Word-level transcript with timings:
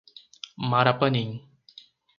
Marapanim 0.69 1.41